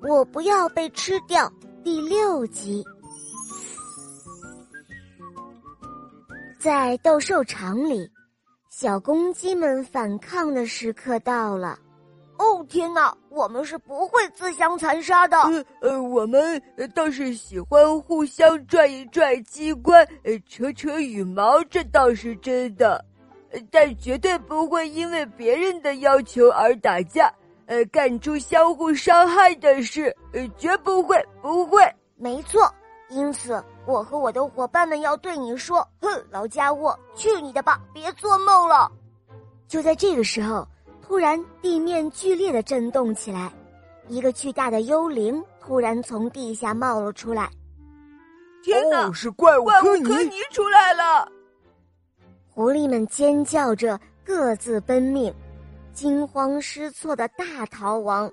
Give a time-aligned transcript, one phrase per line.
[0.00, 1.50] 我不要被吃掉。
[1.82, 2.84] 第六集，
[6.58, 8.08] 在斗兽场里，
[8.68, 11.78] 小公鸡们反抗的时刻到了。
[12.36, 15.36] 哦天哪，我们是不会自相残杀的。
[15.38, 16.62] 呃呃，我们
[16.94, 23.04] 倒是喜欢互相拽一拽机关，呃，扯扯羽毛，这倒是真的。
[23.70, 27.32] 但绝对不会因为别人的要求而打架，
[27.68, 31.80] 呃，干出相互伤害的事，呃，绝不会，不会。
[32.16, 32.68] 没错，
[33.10, 38.90] 因此我和我的伙伴们要对你说：“哼，老家伙，去你的吧，别做梦了！”
[39.68, 40.66] 就在这个时候，
[41.02, 43.52] 突然地面剧烈的震动起来，
[44.08, 47.50] 一个巨大的幽灵突然从地下冒了出来。
[48.64, 51.30] 天哪，是怪物怪物科尼出来了！
[52.48, 55.32] 狐狸们尖叫着，各自奔命，
[55.98, 58.30] 惊慌失措的大逃亡。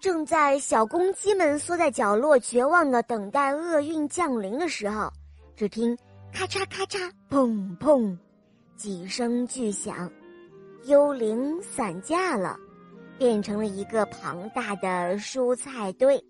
[0.00, 5.08] 正在小公鸡们缩在角落，绝望的等待厄运降临的时候，
[5.54, 5.96] 只听
[6.32, 8.18] 咔嚓咔嚓，砰砰，
[8.74, 10.10] 几声巨响，
[10.82, 12.58] 幽灵散架了，
[13.16, 16.20] 变成了一个庞大的蔬菜堆。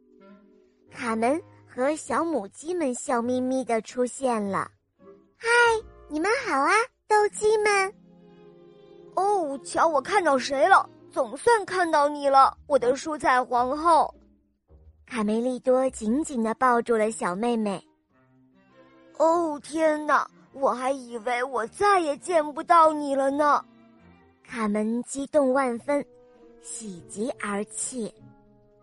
[0.91, 4.71] 卡门和小母鸡们笑眯眯的出现了。
[5.39, 5.49] 嗨，
[6.11, 6.71] 你们好啊，
[7.09, 7.95] 斗鸡们！
[9.15, 10.89] 哦，瞧我看到谁了！
[11.11, 14.15] 总算看到你了，我的蔬菜皇后。
[15.07, 17.85] 卡梅利多紧紧的抱住了小妹妹。
[19.19, 23.65] 哦天哪，我还以为我再也见不到你了呢！
[24.47, 26.05] 卡门激动万分，
[26.63, 28.15] 喜极而泣。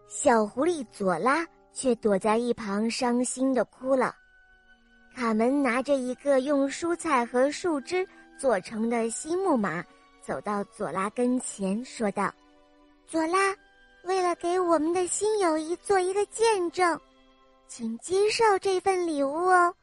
[0.09, 4.13] 小狐狸佐拉却躲在一旁伤心的哭了。
[5.15, 8.05] 卡门拿着一个用蔬菜和树枝
[8.37, 9.83] 做成的新木马。
[10.27, 12.29] 走到佐拉跟前，说道
[13.07, 13.55] ：“佐拉，
[14.03, 16.99] 为了给我们的新友谊做一个见证，
[17.69, 19.73] 请接受这份礼物哦，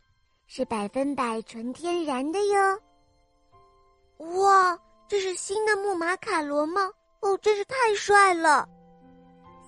[0.47, 2.78] 是百分百纯天然的哟。”
[4.38, 4.78] 哇，
[5.09, 6.93] 这是新的木马卡罗吗？
[7.21, 8.69] 哦，真是太帅了！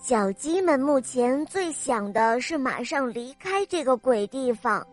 [0.03, 4.86] 小鸡们目前最想的是马上离开这个鬼地方。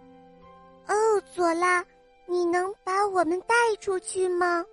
[0.88, 0.96] 哦，
[1.36, 1.86] 佐拉，
[2.26, 4.66] 你能把我们带出去吗？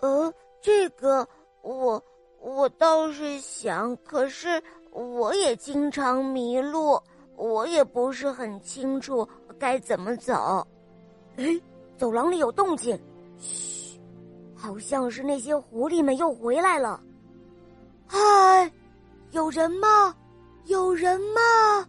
[0.00, 1.26] 呃，这个
[1.62, 2.02] 我
[2.40, 7.00] 我倒是想，可是我也经常迷路，
[7.36, 9.28] 我也不是很清楚
[9.58, 10.66] 该怎么走。
[11.36, 11.44] 哎，
[11.96, 12.98] 走廊里有动静，
[13.38, 14.00] 嘘，
[14.54, 17.00] 好像是那些狐狸们又回来了。
[18.06, 18.72] 嗨，
[19.32, 20.14] 有人吗？
[20.66, 21.88] 有人吗？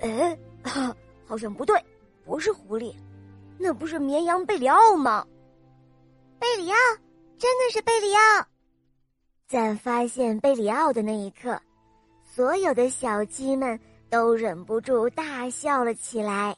[0.00, 0.38] 哎，
[1.26, 1.76] 好像不对，
[2.24, 2.94] 不是狐狸，
[3.58, 5.26] 那不是绵羊贝里奥吗？
[6.58, 6.76] 里奥，
[7.38, 8.44] 真的是贝里奥！
[9.46, 11.56] 在发现贝里奥的那一刻，
[12.24, 13.78] 所有的小鸡们
[14.10, 16.56] 都忍不住大笑了起来。